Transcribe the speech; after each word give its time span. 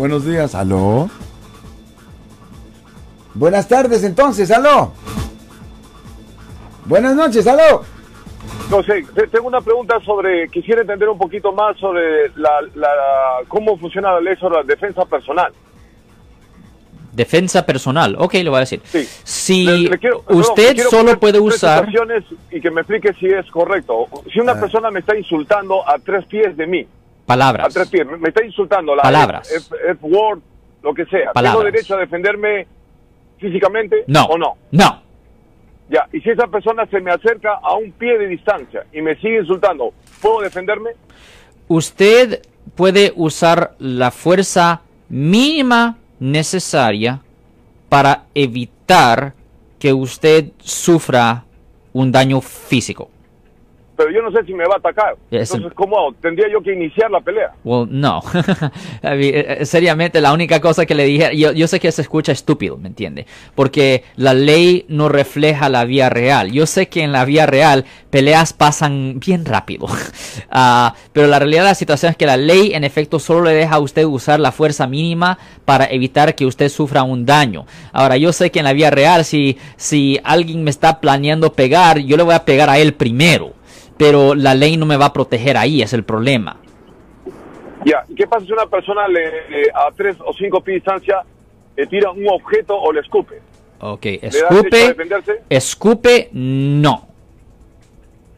Buenos 0.00 0.24
días, 0.24 0.54
aló. 0.54 1.10
Buenas 3.34 3.66
tardes 3.66 4.04
entonces, 4.04 4.48
aló. 4.52 4.92
Buenas 6.84 7.16
noches, 7.16 7.44
aló. 7.48 7.82
No 8.70 8.80
sé, 8.84 9.04
te- 9.12 9.26
tengo 9.26 9.48
una 9.48 9.60
pregunta 9.60 9.98
sobre, 10.06 10.48
quisiera 10.50 10.82
entender 10.82 11.08
un 11.08 11.18
poquito 11.18 11.50
más 11.52 11.76
sobre 11.78 12.28
la, 12.36 12.48
la- 12.76 12.88
cómo 13.48 13.76
funciona 13.76 14.12
la 14.12 14.20
ley 14.20 14.36
sobre 14.36 14.58
la 14.58 14.62
defensa 14.62 15.04
personal. 15.04 15.52
Defensa 17.12 17.66
personal. 17.66 18.14
Ok, 18.20 18.34
le 18.34 18.50
voy 18.50 18.58
a 18.58 18.60
decir. 18.60 18.80
Sí. 18.84 19.04
Si 19.24 19.64
Le- 19.64 19.78
le 19.90 19.98
quiero- 19.98 20.22
perdón, 20.22 20.42
usted 20.42 20.78
solo 20.88 21.18
puede 21.18 21.40
usar... 21.40 21.88
y 22.52 22.60
que 22.60 22.70
me 22.70 22.82
explique 22.82 23.12
si 23.14 23.26
es 23.26 23.50
correcto. 23.50 24.06
Si 24.32 24.38
una 24.38 24.52
Ah. 24.52 24.60
persona 24.60 24.92
me 24.92 25.00
está 25.00 25.18
insultando 25.18 25.82
a 25.88 25.98
tres 25.98 26.24
pies 26.26 26.56
de 26.56 26.68
mí, 26.68 26.86
Palabras. 27.28 27.76
me- 28.20 28.28
está 28.28 28.44
insultando, 28.44 28.96
la 28.96 29.02
Palabras. 29.02 29.50
F, 29.52 29.74
F- 29.76 29.90
F-word, 29.92 30.40
lo 30.82 30.94
que 30.94 31.04
sea, 31.06 31.32
Palabras. 31.32 31.52
¿tengo 31.62 31.64
derecho 31.72 31.94
a 31.94 31.98
defenderme 32.00 32.66
físicamente 33.38 34.04
No. 34.06 34.24
o 34.24 34.38
no? 34.38 34.56
No. 34.72 35.02
Ya, 35.90 36.06
y 36.12 36.20
si 36.20 36.30
esa 36.30 36.46
persona 36.48 36.86
se 36.86 37.00
me 37.00 37.10
acerca 37.10 37.54
a 37.62 37.74
un 37.76 37.92
pie 37.92 38.18
de 38.18 38.26
distancia 38.26 38.84
y 38.92 39.00
me 39.00 39.14
sigue 39.16 39.38
insultando, 39.40 39.92
¿puedo 40.20 40.40
defenderme? 40.40 40.90
Usted 41.68 42.42
puede 42.74 43.12
usar 43.16 43.74
la 43.78 44.10
fuerza 44.10 44.82
mínima 45.08 45.96
necesaria 46.20 47.20
para 47.88 48.24
evitar 48.34 49.32
que 49.78 49.92
usber 49.92 50.50
sufra 50.58 51.44
un 51.92 52.10
daño 52.12 52.40
físico. 52.40 53.10
Pero 53.98 54.10
yo 54.12 54.22
no 54.22 54.30
sé 54.30 54.46
si 54.46 54.54
me 54.54 54.64
va 54.64 54.76
a 54.76 54.78
atacar. 54.78 55.16
Es- 55.30 55.50
Entonces, 55.52 55.74
¿cómo? 55.76 56.14
Tendría 56.22 56.46
yo 56.50 56.62
que 56.62 56.72
iniciar 56.72 57.10
la 57.10 57.20
pelea. 57.20 57.50
Well, 57.64 57.86
no. 57.90 58.22
Eh, 59.02 59.56
eh, 59.60 59.66
seriamente, 59.66 60.20
la 60.20 60.32
única 60.32 60.60
cosa 60.60 60.86
que 60.86 60.94
le 60.94 61.04
dije, 61.04 61.36
yo, 61.36 61.52
yo 61.52 61.66
sé 61.66 61.80
que 61.80 61.90
se 61.92 62.02
escucha 62.02 62.32
estúpido, 62.32 62.76
¿me 62.76 62.88
entiende? 62.88 63.26
Porque 63.54 64.04
la 64.16 64.34
ley 64.34 64.84
no 64.88 65.08
refleja 65.08 65.68
la 65.68 65.84
vía 65.84 66.08
real. 66.10 66.50
Yo 66.52 66.66
sé 66.66 66.88
que 66.88 67.02
en 67.02 67.12
la 67.12 67.24
vía 67.24 67.46
real 67.46 67.84
peleas 68.10 68.52
pasan 68.52 69.18
bien 69.20 69.44
rápido. 69.44 69.86
Ah, 70.50 70.94
pero 71.12 71.26
la 71.26 71.38
realidad 71.38 71.62
de 71.62 71.68
la 71.68 71.74
situación 71.74 72.10
es 72.10 72.16
que 72.16 72.24
la 72.26 72.36
ley, 72.36 72.72
en 72.74 72.84
efecto, 72.84 73.18
solo 73.18 73.42
le 73.44 73.52
deja 73.54 73.74
a 73.76 73.80
usted 73.80 74.04
usar 74.04 74.40
la 74.40 74.50
fuerza 74.52 74.86
mínima 74.86 75.38
para 75.64 75.84
evitar 75.86 76.34
que 76.34 76.46
usted 76.46 76.68
sufra 76.68 77.02
un 77.02 77.26
daño. 77.26 77.66
Ahora, 77.92 78.16
yo 78.16 78.32
sé 78.32 78.50
que 78.50 78.60
en 78.60 78.64
la 78.64 78.72
vía 78.72 78.90
real, 78.90 79.24
si, 79.24 79.58
si 79.76 80.18
alguien 80.24 80.62
me 80.64 80.70
está 80.70 81.00
planeando 81.00 81.52
pegar, 81.52 81.98
yo 81.98 82.16
le 82.16 82.22
voy 82.22 82.34
a 82.34 82.44
pegar 82.44 82.70
a 82.70 82.78
él 82.78 82.94
primero. 82.94 83.52
Pero 83.98 84.34
la 84.34 84.54
ley 84.54 84.76
no 84.76 84.86
me 84.86 84.96
va 84.96 85.06
a 85.06 85.12
proteger 85.12 85.56
ahí, 85.56 85.82
es 85.82 85.92
el 85.92 86.04
problema. 86.04 86.56
Ya, 87.84 88.04
¿y 88.08 88.14
qué 88.14 88.26
pasa 88.26 88.46
si 88.46 88.52
una 88.52 88.66
persona 88.66 89.06
le, 89.08 89.48
le- 89.50 89.70
a 89.74 89.90
tres 89.96 90.16
o 90.24 90.32
cinco 90.32 90.60
pies 90.60 90.74
de 90.74 90.92
distancia 90.92 91.22
le 91.76 91.86
tira 91.86 92.10
un 92.10 92.26
objeto 92.28 92.76
o 92.76 92.92
le 92.92 93.00
escupe? 93.00 93.40
Ok, 93.80 94.04
¿Le 94.04 94.18
da 94.18 94.20
derecho 94.22 94.46
a 94.46 94.48
escupe, 94.48 95.42
escupe, 95.50 96.28
no. 96.32 97.06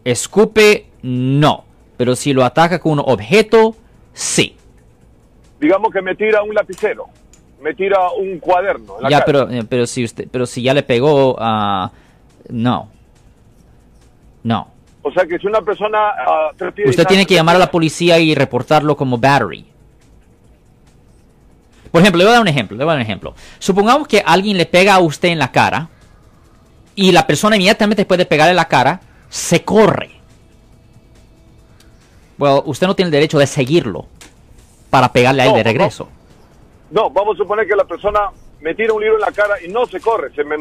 Escupe, 0.04 0.86
no. 1.02 1.64
Pero 1.96 2.16
si 2.16 2.32
lo 2.32 2.44
ataca 2.44 2.78
con 2.78 2.92
un 2.92 3.00
objeto, 3.00 3.76
sí. 4.12 4.56
Digamos 5.60 5.92
que 5.92 6.00
me 6.00 6.14
tira 6.14 6.42
un 6.42 6.54
lapicero, 6.54 7.06
me 7.62 7.74
tira 7.74 7.98
un 8.18 8.38
cuaderno. 8.38 8.96
en 8.96 9.02
la 9.04 9.10
Ya, 9.10 9.20
cara. 9.20 9.26
pero, 9.26 9.50
eh, 9.50 9.64
pero 9.68 9.86
si 9.86 10.04
usted, 10.04 10.26
pero 10.30 10.46
si 10.46 10.62
ya 10.62 10.72
le 10.72 10.82
pegó, 10.82 11.36
ah, 11.38 11.90
no. 12.48 12.88
No. 14.42 14.68
O 15.02 15.10
sea 15.12 15.24
que 15.26 15.38
si 15.38 15.46
una 15.46 15.62
persona 15.62 16.12
de 16.58 16.88
Usted 16.88 17.06
tiene 17.06 17.26
que 17.26 17.34
llamar 17.34 17.56
a 17.56 17.58
la 17.58 17.70
policía 17.70 18.18
y 18.18 18.34
reportarlo 18.34 18.96
como 18.96 19.16
battery. 19.18 19.64
Por 21.90 22.02
ejemplo, 22.02 22.18
le 22.18 22.24
voy 22.24 22.30
a 22.30 22.34
dar 22.34 22.42
un 22.42 22.48
ejemplo, 22.48 22.76
le 22.76 22.84
voy 22.84 22.90
a 22.92 22.94
dar 22.94 23.00
un 23.00 23.06
ejemplo. 23.06 23.34
Supongamos 23.58 24.06
que 24.06 24.22
alguien 24.24 24.56
le 24.56 24.66
pega 24.66 24.94
a 24.94 25.00
usted 25.00 25.28
en 25.28 25.38
la 25.38 25.50
cara 25.50 25.88
y 26.94 27.12
la 27.12 27.26
persona 27.26 27.56
inmediatamente 27.56 28.02
después 28.02 28.18
de 28.18 28.26
pegarle 28.26 28.54
la 28.54 28.68
cara 28.68 29.00
se 29.28 29.64
corre. 29.64 30.10
Bueno, 32.36 32.62
usted 32.66 32.86
no 32.86 32.94
tiene 32.94 33.08
el 33.08 33.12
derecho 33.12 33.38
de 33.38 33.46
seguirlo 33.46 34.06
para 34.88 35.12
pegarle 35.12 35.42
a 35.42 35.44
él 35.46 35.50
No, 35.50 35.56
de 35.56 35.64
no. 35.64 35.68
regreso. 35.68 36.08
No, 36.90 37.10
vamos 37.10 37.36
a 37.36 37.38
suponer 37.38 37.66
que 37.66 37.76
la 37.76 37.84
persona 37.84 38.30
me 38.60 38.74
tira 38.74 38.92
un 38.92 39.00
libro 39.00 39.16
en 39.16 39.22
la 39.22 39.32
cara 39.32 39.54
y 39.64 39.68
no 39.68 39.86
se 39.86 40.00
corre, 40.00 40.32
se, 40.34 40.44
me 40.44 40.56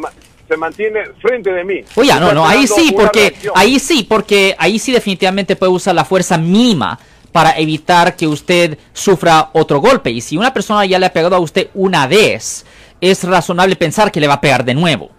se 0.49 0.57
mantiene 0.57 1.05
frente 1.21 1.51
de 1.51 1.63
mí. 1.63 1.81
Oye, 1.95 2.11
no, 2.19 2.33
no, 2.33 2.45
ahí 2.45 2.65
sí, 2.67 2.91
porque 2.91 3.35
ahí 3.53 3.79
sí, 3.79 4.05
porque 4.09 4.55
ahí 4.57 4.79
sí 4.79 4.91
definitivamente 4.91 5.55
puede 5.55 5.71
usar 5.71 5.93
la 5.93 6.03
fuerza 6.03 6.37
mínima 6.37 6.99
para 7.31 7.51
evitar 7.51 8.15
que 8.15 8.27
usted 8.27 8.77
sufra 8.91 9.51
otro 9.53 9.79
golpe. 9.79 10.09
Y 10.09 10.21
si 10.21 10.35
una 10.35 10.51
persona 10.51 10.85
ya 10.85 10.97
le 10.97 11.05
ha 11.05 11.13
pegado 11.13 11.35
a 11.35 11.39
usted 11.39 11.69
una 11.75 12.07
vez, 12.07 12.65
es 12.99 13.23
razonable 13.23 13.75
pensar 13.75 14.11
que 14.11 14.19
le 14.19 14.27
va 14.27 14.33
a 14.33 14.41
pegar 14.41 14.65
de 14.65 14.73
nuevo. 14.73 15.11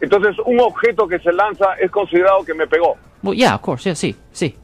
Entonces, 0.00 0.36
un 0.44 0.60
objeto 0.60 1.08
que 1.08 1.18
se 1.18 1.32
lanza 1.32 1.74
es 1.80 1.90
considerado 1.90 2.44
que 2.44 2.54
me 2.54 2.66
pegó, 2.66 2.96
Well, 3.22 3.36
yeah, 3.36 3.56
of 3.56 3.60
course, 3.62 3.84
yeah, 3.84 3.96
sí, 3.96 4.14
sí, 4.30 4.54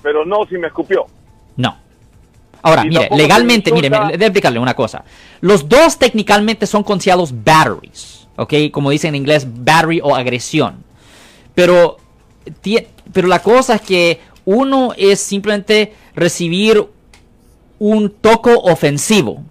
pero 0.00 0.24
no 0.24 0.44
si 0.48 0.58
me 0.58 0.68
escupió. 0.68 1.06
Ahora, 2.62 2.84
mire, 2.84 3.08
legalmente, 3.16 3.72
mire, 3.72 3.90
debo 3.90 4.24
explicarle 4.24 4.58
una 4.58 4.74
cosa. 4.74 5.04
Los 5.40 5.68
dos 5.68 5.98
técnicamente 5.98 6.66
son 6.66 6.84
considerados 6.84 7.32
batteries, 7.32 8.28
¿ok? 8.36 8.54
Como 8.70 8.90
dicen 8.90 9.10
en 9.10 9.22
inglés, 9.22 9.46
battery 9.48 10.00
o 10.02 10.14
agresión. 10.14 10.84
Pero, 11.54 11.96
pero 13.12 13.28
la 13.28 13.40
cosa 13.40 13.74
es 13.74 13.80
que 13.82 14.20
uno 14.44 14.92
es 14.96 15.20
simplemente 15.20 15.92
recibir 16.14 16.86
un 17.78 18.10
toco 18.10 18.58
ofensivo 18.60 19.42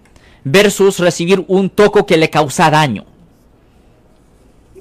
versus 0.44 0.98
recibir 0.98 1.44
un 1.48 1.68
toco 1.68 2.06
que 2.06 2.16
le 2.16 2.30
causa 2.30 2.70
daño. 2.70 3.04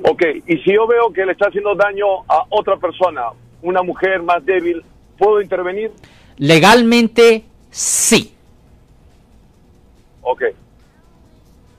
Ok, 0.04 0.24
y 0.48 0.58
si 0.60 0.74
yo 0.74 0.88
veo 0.88 1.12
que 1.14 1.26
le 1.26 1.34
está 1.34 1.48
haciendo 1.48 1.76
daño 1.76 2.06
a 2.28 2.46
otra 2.50 2.78
persona, 2.78 3.24
una 3.62 3.84
mujer 3.84 4.24
más 4.24 4.44
débil, 4.46 4.84
¿puedo 5.18 5.42
intervenir? 5.42 5.92
Legalmente, 6.38 7.44
sí. 7.72 8.34
Ok. 10.22 10.44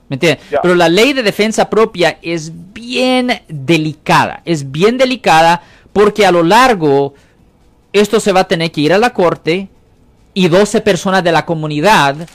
¿Me 0.09 0.15
entiendes? 0.15 0.45
Pero 0.61 0.75
la 0.75 0.89
ley 0.89 1.13
de 1.13 1.23
defensa 1.23 1.69
propia 1.69 2.19
es 2.21 2.51
bien 2.73 3.41
delicada. 3.47 4.41
Es 4.45 4.71
bien 4.71 4.97
delicada 4.97 5.63
porque 5.93 6.25
a 6.25 6.31
lo 6.31 6.43
largo 6.43 7.13
esto 7.93 8.19
se 8.19 8.31
va 8.31 8.41
a 8.41 8.47
tener 8.47 8.71
que 8.71 8.81
ir 8.81 8.93
a 8.93 8.97
la 8.97 9.13
corte 9.13 9.69
y 10.33 10.47
12 10.47 10.81
personas 10.81 11.23
de 11.23 11.31
la 11.31 11.45
comunidad 11.45 12.27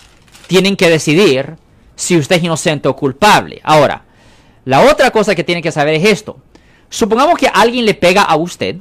tienen 0.46 0.76
que 0.76 0.88
decidir 0.88 1.56
si 1.94 2.16
usted 2.16 2.36
es 2.36 2.44
inocente 2.44 2.88
o 2.88 2.96
culpable. 2.96 3.60
Ahora, 3.64 4.04
la 4.64 4.82
otra 4.82 5.10
cosa 5.10 5.34
que 5.34 5.44
tiene 5.44 5.62
que 5.62 5.72
saber 5.72 5.94
es 5.94 6.04
esto. 6.04 6.38
Supongamos 6.88 7.36
que 7.36 7.48
alguien 7.48 7.84
le 7.84 7.94
pega 7.94 8.22
a 8.22 8.36
usted 8.36 8.76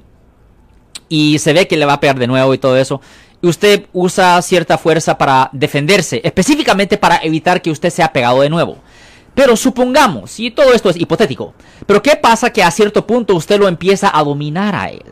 y 1.09 1.39
se 1.39 1.53
ve 1.53 1.67
que 1.67 1.77
le 1.77 1.85
va 1.85 1.93
a 1.93 1.99
pegar 1.99 2.19
de 2.19 2.27
nuevo 2.27 2.53
y 2.53 2.57
todo 2.57 2.77
eso. 2.77 3.01
Usted 3.41 3.85
usa 3.93 4.41
cierta 4.41 4.77
fuerza 4.77 5.17
para 5.17 5.49
defenderse, 5.53 6.21
específicamente 6.23 6.97
para 6.97 7.17
evitar 7.17 7.61
que 7.61 7.69
usted 7.69 7.89
sea 7.89 8.11
pegado 8.11 8.41
de 8.41 8.49
nuevo. 8.49 8.77
Pero 9.35 9.55
supongamos, 9.55 10.39
y 10.39 10.49
todo 10.49 10.73
esto 10.73 10.89
es 10.89 10.97
hipotético, 10.97 11.53
pero 11.85 12.01
¿qué 12.01 12.15
pasa 12.15 12.51
que 12.51 12.63
a 12.63 12.71
cierto 12.71 13.05
punto 13.05 13.35
usted 13.35 13.59
lo 13.59 13.67
empieza 13.67 14.09
a 14.11 14.23
dominar 14.23 14.75
a 14.75 14.89
él? 14.89 15.03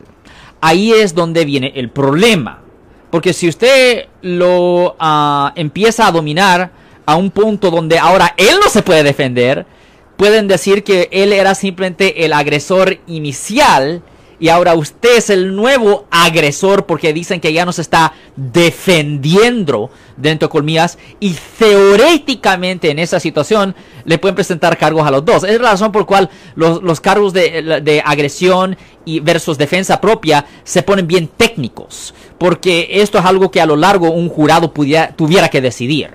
Ahí 0.60 0.92
es 0.92 1.14
donde 1.14 1.44
viene 1.44 1.72
el 1.76 1.90
problema. 1.90 2.62
Porque 3.10 3.32
si 3.32 3.48
usted 3.48 4.08
lo 4.22 4.96
ah, 4.98 5.52
empieza 5.54 6.08
a 6.08 6.12
dominar 6.12 6.72
a 7.06 7.14
un 7.14 7.30
punto 7.30 7.70
donde 7.70 7.98
ahora 7.98 8.34
él 8.36 8.56
no 8.62 8.68
se 8.68 8.82
puede 8.82 9.04
defender, 9.04 9.64
pueden 10.16 10.48
decir 10.48 10.82
que 10.82 11.08
él 11.12 11.32
era 11.32 11.54
simplemente 11.54 12.24
el 12.24 12.32
agresor 12.32 12.98
inicial 13.06 14.02
y 14.38 14.48
ahora 14.48 14.74
usted 14.74 15.16
es 15.16 15.30
el 15.30 15.54
nuevo 15.54 16.06
agresor 16.10 16.86
porque 16.86 17.12
dicen 17.12 17.40
que 17.40 17.52
ya 17.52 17.64
no 17.64 17.72
se 17.72 17.82
está 17.82 18.12
defendiendo 18.36 19.90
dentro 20.16 20.48
de 20.48 20.52
colmillas 20.52 20.98
y 21.20 21.36
teóricamente 21.58 22.90
en 22.90 22.98
esa 22.98 23.20
situación 23.20 23.74
le 24.04 24.18
pueden 24.18 24.34
presentar 24.34 24.76
cargos 24.76 25.06
a 25.06 25.10
los 25.10 25.24
dos. 25.24 25.44
Es 25.44 25.60
la 25.60 25.72
razón 25.72 25.92
por 25.92 26.02
la 26.02 26.06
cual 26.06 26.30
los, 26.54 26.82
los 26.82 27.00
cargos 27.00 27.32
de, 27.32 27.80
de 27.82 28.02
agresión 28.04 28.76
y 29.04 29.20
versus 29.20 29.58
defensa 29.58 30.00
propia 30.00 30.44
se 30.64 30.82
ponen 30.82 31.06
bien 31.06 31.28
técnicos 31.28 32.14
porque 32.38 32.88
esto 32.90 33.18
es 33.18 33.24
algo 33.24 33.50
que 33.50 33.60
a 33.60 33.66
lo 33.66 33.76
largo 33.76 34.10
un 34.10 34.28
jurado 34.28 34.72
pudiera, 34.72 35.14
tuviera 35.14 35.48
que 35.48 35.60
decidir. 35.60 36.10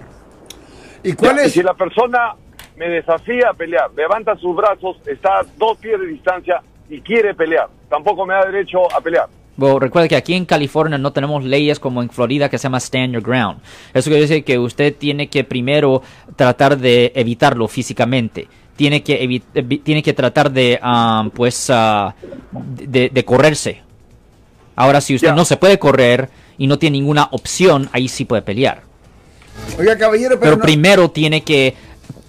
¿Y 1.03 1.13
cuál 1.13 1.39
es? 1.39 1.53
si 1.53 1.63
la 1.63 1.73
persona 1.73 2.35
me 2.75 2.88
desafía 2.88 3.50
a 3.50 3.53
pelear, 3.53 3.91
levanta 3.95 4.35
sus 4.35 4.56
brazos, 4.56 4.97
está 5.06 5.39
a 5.39 5.44
dos 5.57 5.77
pies 5.77 6.00
de 6.00 6.07
distancia 6.07 6.62
y 6.91 7.01
quiere 7.01 7.33
pelear, 7.33 7.67
tampoco 7.89 8.25
me 8.25 8.33
da 8.33 8.45
derecho 8.45 8.79
a 8.95 9.01
pelear. 9.01 9.27
Bueno, 9.57 9.79
recuerde 9.79 10.07
que 10.09 10.15
aquí 10.15 10.33
en 10.33 10.45
California 10.45 10.97
no 10.97 11.11
tenemos 11.11 11.43
leyes 11.43 11.79
como 11.79 12.01
en 12.01 12.09
Florida 12.09 12.49
que 12.49 12.57
se 12.57 12.63
llama 12.63 12.79
Stand 12.79 13.13
Your 13.13 13.23
Ground. 13.23 13.59
Eso 13.93 14.09
quiere 14.09 14.21
decir 14.27 14.43
que 14.43 14.57
usted 14.59 14.95
tiene 14.95 15.27
que 15.27 15.43
primero 15.43 16.01
tratar 16.35 16.77
de 16.77 17.11
evitarlo 17.15 17.67
físicamente. 17.67 18.47
Tiene 18.75 19.03
que, 19.03 19.41
tiene 19.83 20.01
que 20.01 20.13
tratar 20.13 20.51
de, 20.51 20.79
ah, 20.81 21.29
pues, 21.35 21.69
ah, 21.69 22.15
de, 22.51 23.09
de 23.09 23.25
correrse. 23.25 23.81
Ahora, 24.75 25.01
si 25.01 25.15
usted 25.15 25.33
no 25.33 25.45
se 25.45 25.57
puede 25.57 25.77
correr 25.77 26.29
y 26.57 26.65
no 26.67 26.79
tiene 26.79 26.97
ninguna 26.97 27.27
opción, 27.31 27.89
ahí 27.91 28.07
sí 28.07 28.25
puede 28.25 28.41
pelear. 28.41 28.81
Oiga, 29.77 29.97
caballero, 29.97 30.29
pero, 30.29 30.39
pero 30.39 30.55
no- 30.57 30.63
primero 30.63 31.11
tiene 31.11 31.44
que 31.44 31.75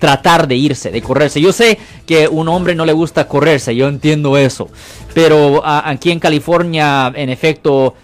tratar 0.03 0.49
de 0.49 0.57
irse, 0.57 0.91
de 0.91 1.01
correrse. 1.01 1.41
Yo 1.41 1.53
sé 1.53 1.79
que 2.07 2.27
un 2.27 2.49
hombre 2.49 2.75
no 2.75 2.85
le 2.85 2.93
gusta 2.93 3.29
correrse, 3.29 3.77
yo 3.77 3.87
entiendo 3.87 4.37
eso, 4.37 4.69
pero 5.15 5.63
aquí 5.65 6.11
en 6.11 6.19
California, 6.19 7.13
en 7.15 7.31
efecto, 7.31 7.95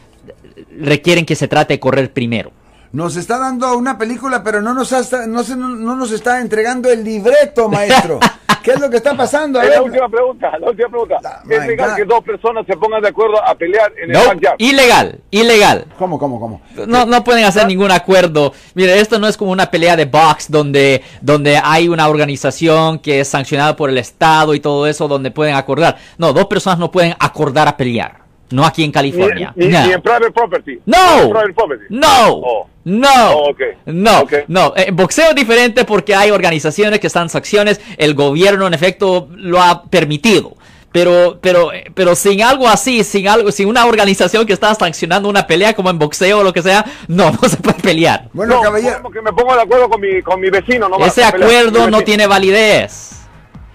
requieren 0.78 1.26
que 1.26 1.34
se 1.34 1.48
trate 1.48 1.74
de 1.74 1.80
correr 1.80 2.12
primero. 2.12 2.52
Nos 2.92 3.16
está 3.16 3.38
dando 3.38 3.76
una 3.76 3.98
película, 3.98 4.42
pero 4.42 4.60
no 4.62 4.74
nos, 4.74 4.92
está, 4.92 5.26
no, 5.26 5.42
se- 5.42 5.56
no- 5.56 5.68
no 5.68 5.94
nos 5.96 6.10
está 6.12 6.40
entregando 6.40 6.90
el 6.90 7.04
libreto, 7.04 7.68
maestro. 7.68 8.18
¿Qué 8.62 8.72
es 8.74 8.80
lo 8.80 8.90
que 8.90 8.96
está 8.98 9.16
pasando? 9.16 9.60
A 9.60 9.64
Es 9.64 9.70
la 9.70 9.82
última 9.82 10.08
pregunta, 10.10 10.58
la 10.58 10.68
última 10.68 10.88
pregunta. 10.88 11.42
¿Es 11.48 11.66
legal 11.66 11.90
God. 11.90 11.96
que 11.96 12.04
dos 12.04 12.22
personas 12.24 12.66
se 12.66 12.76
pongan 12.76 13.00
de 13.00 13.08
acuerdo 13.08 13.42
a 13.42 13.54
pelear 13.54 13.90
en 14.02 14.10
No, 14.10 14.20
el 14.20 14.26
backyard? 14.28 14.56
ilegal, 14.58 15.20
ilegal. 15.30 15.86
¿Cómo, 15.96 16.18
cómo, 16.18 16.38
cómo? 16.38 16.60
No, 16.86 17.06
no 17.06 17.24
pueden 17.24 17.44
hacer 17.44 17.66
ningún 17.66 17.90
acuerdo. 17.92 18.52
Mire, 18.74 19.00
esto 19.00 19.18
no 19.18 19.26
es 19.26 19.38
como 19.38 19.52
una 19.52 19.70
pelea 19.70 19.96
de 19.96 20.04
box 20.04 20.50
donde, 20.50 21.02
donde 21.22 21.58
hay 21.62 21.88
una 21.88 22.08
organización 22.08 22.98
que 22.98 23.20
es 23.20 23.28
sancionada 23.28 23.74
por 23.74 23.88
el 23.88 23.96
Estado 23.96 24.54
y 24.54 24.60
todo 24.60 24.86
eso 24.86 25.08
donde 25.08 25.30
pueden 25.30 25.54
acordar. 25.54 25.96
No, 26.18 26.34
dos 26.34 26.46
personas 26.46 26.78
no 26.78 26.90
pueden 26.90 27.14
acordar 27.20 27.68
a 27.68 27.76
pelear. 27.76 28.27
No 28.50 28.64
aquí 28.64 28.82
en 28.82 28.88
Ni, 28.88 28.92
California. 28.92 29.52
ni- 29.56 29.66
No. 29.68 29.86
ni 29.86 29.92
en 29.92 30.00
private 30.02 30.30
property. 30.30 30.78
No. 30.86 30.96
Private 31.30 31.52
property. 31.54 31.84
No, 31.90 32.28
Oh. 32.28 32.68
no, 32.84 33.08
Oh, 33.32 33.54
no, 33.86 34.20
Ok. 34.20 34.32
no. 34.46 34.72
Boxeo 34.92 35.30
es 35.30 35.34
diferente 35.34 35.84
porque 35.84 36.14
hay 36.14 36.30
organizaciones 36.30 36.98
que 37.00 37.06
están 37.08 37.28
sanciones. 37.28 37.80
El 37.98 38.14
gobierno, 38.14 38.66
en 38.66 38.74
efecto, 38.74 39.28
lo 39.36 39.60
ha 39.62 39.82
permitido. 39.84 40.54
Pero, 40.90 41.38
pero, 41.42 41.70
eh, 41.74 41.84
pero 41.94 42.14
sin 42.14 42.42
algo 42.42 42.66
así, 42.66 43.04
sin 43.04 43.28
algo, 43.28 43.52
sin 43.52 43.68
una 43.68 43.84
organización 43.84 44.46
que 44.46 44.54
está 44.54 44.74
sancionando 44.74 45.28
una 45.28 45.46
pelea 45.46 45.74
como 45.74 45.90
en 45.90 45.98
boxeo 45.98 46.38
o 46.38 46.42
lo 46.42 46.54
que 46.54 46.62
sea, 46.62 46.82
no, 47.08 47.30
no 47.42 47.48
se 47.48 47.58
puede 47.58 47.78
pelear. 47.82 48.30
Bueno, 48.32 48.54
no, 48.56 48.62
caballero, 48.62 49.10
que 49.10 49.20
me 49.20 49.30
pongo 49.34 49.54
de 49.54 49.60
acuerdo 49.62 49.90
con 49.90 50.00
mi, 50.00 50.22
con 50.22 50.40
mi 50.40 50.48
vecino. 50.48 50.88
No 50.88 50.96
Ese 51.04 51.22
acuerdo 51.22 51.90
no 51.90 52.00
tiene 52.00 52.26
validez. 52.26 53.16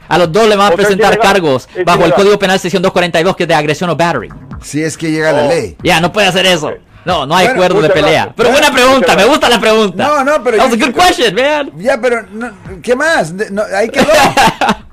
A 0.09 0.17
los 0.17 0.31
dos 0.31 0.47
le 0.49 0.55
van 0.55 0.73
a 0.73 0.75
presentar 0.75 1.17
cargos 1.19 1.69
bajo 1.85 2.03
el. 2.05 2.13
Código 2.13 2.37
Penal 2.37 2.59
sección 2.59 2.81
242 2.81 3.35
que 3.35 3.43
es 3.43 3.47
de 3.49 3.55
agresión 3.55 3.89
o 3.91 3.95
battery. 3.95 4.29
Si 4.63 4.81
es 4.81 4.97
que 4.97 5.11
llega 5.11 5.31
la 5.31 5.45
Oh. 5.45 5.49
ley. 5.49 5.77
Ya, 5.83 5.99
no 6.01 6.11
puede 6.11 6.27
hacer 6.27 6.45
eso. 6.45 6.71
No, 7.05 7.25
no 7.25 7.35
hay 7.35 7.47
Bueno, 7.47 7.61
acuerdo 7.63 7.81
de 7.81 7.89
pelea. 7.89 8.11
gracias. 8.11 8.33
Pero 8.37 8.49
Bueno, 8.49 8.67
buena 8.69 8.73
pregunta, 8.83 9.15
me 9.17 9.25
gusta 9.25 9.49
la 9.49 9.59
pregunta. 9.59 10.03
No, 10.07 10.23
no, 10.23 10.43
pero 10.43 10.57
That 10.57 10.65
yo- 10.69 10.71
was 10.75 10.81
a 10.81 10.85
good 10.85 10.95
question, 10.95 11.35
man. 11.35 11.71
Ya, 11.77 11.99
pero, 11.99 12.23
no, 12.31 12.51
¿qué 12.81 12.95
más? 12.95 13.35
De- 13.35 13.51
no, 13.51 13.61
ahí 13.75 13.89
quedó. 13.89 14.05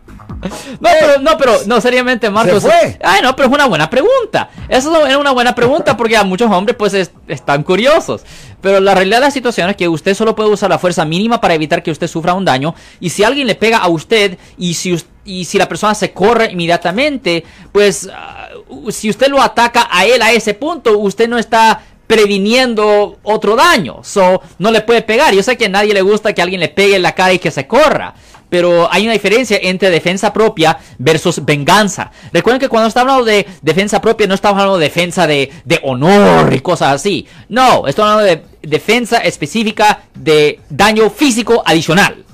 No, 0.81 0.89
pero, 0.99 1.19
no, 1.21 1.37
pero, 1.37 1.53
no, 1.67 1.81
seriamente, 1.83 2.31
Marcos. 2.31 2.63
fue. 2.63 2.99
Ay, 3.05 3.21
no, 3.23 3.37
pero 3.37 3.49
es 3.49 3.55
una 3.55 3.67
buena 3.67 3.91
pregunta. 3.91 4.49
Eso 4.71 5.05
es 5.07 5.15
una 5.17 5.33
buena 5.33 5.55
pregunta 5.55 5.99
porque 5.99 6.17
a 6.17 6.25
muchos 6.25 6.51
hombres, 6.51 6.77
pues, 6.79 6.95
es- 6.95 7.11
están 7.29 7.63
curiosos. 7.63 8.23
Pero 8.63 8.81
la 8.81 8.95
realidad 8.95 9.19
de 9.19 9.27
la 9.27 9.31
situación 9.31 9.69
es 9.69 9.77
que 9.77 9.87
usted 9.87 10.15
solo 10.15 10.35
puede 10.35 10.49
usar 10.49 10.71
la 10.71 10.79
fuerza 10.79 11.05
mínima 11.05 11.43
para 11.43 11.53
evitar 11.53 11.83
que 11.83 11.91
usted 11.91 12.07
sufra 12.09 12.33
un 12.33 12.47
daño. 12.47 12.75
Y 13.01 13.11
si 13.11 13.23
alguien 13.23 13.47
le 13.47 13.55
pega 13.55 13.79
a 13.79 13.89
usted 13.89 14.39
y 14.57 14.73
si, 14.75 14.95
us- 14.95 15.05
y 15.31 15.45
si 15.45 15.59
la 15.59 15.69
persona 15.69 15.95
se 15.95 16.13
corre 16.13 16.51
inmediatamente, 16.51 17.45
pues, 17.71 18.09
ah, 18.13 18.49
si 18.91 19.09
usted 19.09 19.29
lo 19.29 19.41
ataca 19.41 19.89
a 19.91 20.05
él 20.05 20.21
a 20.23 20.33
ese 20.33 20.55
punto, 20.55 20.99
usted 20.99 21.29
no 21.29 21.39
está 21.39 21.83
previniendo 22.09 23.19
otro 23.23 23.55
daño. 23.55 24.01
So, 24.03 24.43
no 24.59 24.73
le 24.73 24.81
puede 24.81 25.03
pegar. 25.03 25.33
Yo 25.33 25.45
sé 25.45 25.57
que 25.57 25.67
a 25.67 25.69
nadie 25.69 25.95
le 25.95 26.03
gusta 26.03 26.33
que 26.33 26.43
alguien 26.43 26.61
le 26.61 26.69
pegue 26.69 26.97
en 26.97 27.03
la 27.03 27.15
cara 27.15 27.33
y 27.33 27.39
que 27.39 27.53
se 27.53 27.69
corra. 27.69 28.15
Pero 28.49 28.93
hay 28.93 29.05
una 29.05 29.13
diferencia 29.13 29.57
entre 29.63 29.91
defensa 29.91 30.33
propia 30.33 30.77
versus 30.99 31.45
venganza. 31.45 32.11
Recuerden 32.33 32.59
que 32.59 32.69
cuando 32.69 32.89
estamos 32.89 33.13
hablando 33.13 33.31
de 33.31 33.47
defensa 33.63 34.01
propia, 34.01 34.27
no 34.27 34.35
estamos 34.35 34.59
hablando 34.59 34.79
de 34.79 34.87
defensa 34.87 35.29
de, 35.29 35.53
de 35.65 35.79
honor 35.85 36.53
y 36.53 36.59
cosas 36.59 36.95
así. 36.95 37.29
No, 37.49 37.87
estamos 37.87 38.11
hablando 38.11 38.25
de 38.25 38.69
defensa 38.69 39.19
específica 39.19 40.01
de 40.13 40.59
daño 40.69 41.09
físico 41.11 41.63
adicional. 41.65 42.25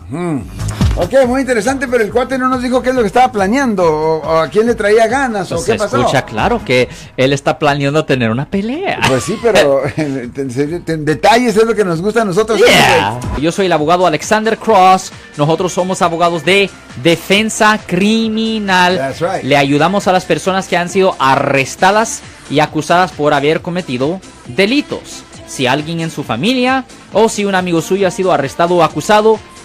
Ok, 0.97 1.27
muy 1.27 1.43
interesante, 1.43 1.87
pero 1.89 2.03
el 2.03 2.11
cuate 2.11 2.39
no 2.39 2.49
nos 2.49 2.63
dijo 2.63 2.83
qué 2.83 2.91
es 2.91 2.95
lo 2.95 3.03
que 3.03 3.07
estaba 3.09 3.31
planeando, 3.31 3.85
o, 3.85 4.17
o 4.23 4.39
a 4.39 4.49
quién 4.49 4.67
le 4.67 4.75
traía 4.75 5.07
ganas, 5.07 5.51
o 5.53 5.57
Pues 5.57 5.67
qué 5.67 5.73
se 5.73 5.79
pasó. 5.79 5.99
escucha 5.99 6.23
claro 6.25 6.63
que 6.65 6.89
él 7.17 7.33
está 7.33 7.59
planeando 7.59 8.05
tener 8.05 8.31
una 8.31 8.47
pelea. 8.47 9.01
Pues 9.09 9.25
sí, 9.25 9.39
pero 9.43 9.83
en, 9.97 10.33
en 10.35 10.51
serio, 10.51 10.81
en 10.87 11.05
detalles 11.05 11.57
es 11.57 11.65
lo 11.65 11.75
que 11.75 11.85
nos 11.85 12.01
gusta 12.01 12.23
a 12.23 12.25
nosotros. 12.25 12.59
Yeah. 12.59 13.21
Yo 13.39 13.53
soy 13.53 13.67
el 13.67 13.73
abogado 13.73 14.07
Alexander 14.07 14.57
Cross. 14.59 15.13
Nosotros 15.37 15.73
somos 15.73 16.01
abogados 16.03 16.45
de 16.45 16.71
defensa 17.03 17.79
criminal. 17.87 18.97
That's 18.97 19.21
right. 19.21 19.43
Le 19.45 19.57
ayudamos 19.57 20.07
a 20.09 20.13
las 20.13 20.25
personas 20.25 20.67
que 20.69 20.77
han 20.77 20.89
sido 20.89 21.15
arrestadas 21.19 22.23
y 22.51 22.61
acusadas 22.61 23.13
por 23.13 23.35
haber 23.35 23.61
cometido 23.61 24.21
delitos. 24.47 25.23
Si 25.47 25.67
alguien 25.67 26.01
en 26.01 26.11
su 26.11 26.25
familia 26.25 26.85
o 27.13 27.29
si 27.29 27.45
un 27.45 27.55
amigo 27.55 27.81
suyo 27.81 28.09
ha 28.09 28.11
sido 28.11 28.33
arrestado 28.33 28.77
o 28.77 28.83
acusado, 28.83 29.39